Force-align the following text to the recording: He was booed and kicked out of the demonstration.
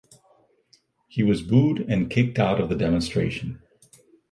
He 1.09 1.21
was 1.21 1.43
booed 1.43 1.81
and 1.87 2.09
kicked 2.09 2.39
out 2.39 2.59
of 2.59 2.69
the 2.69 2.75
demonstration. 2.75 3.61